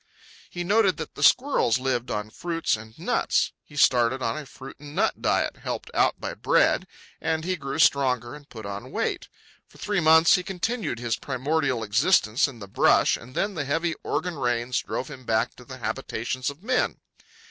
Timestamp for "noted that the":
0.63-1.21